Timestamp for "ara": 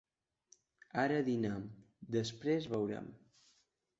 1.01-1.19